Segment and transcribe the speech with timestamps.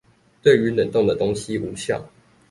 [0.41, 2.03] 對於冷凍的東西無效